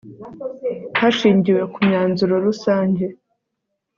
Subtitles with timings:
[0.99, 3.05] hashingiwe ku myanzuro rusange